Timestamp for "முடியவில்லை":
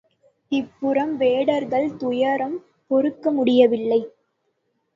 3.31-4.01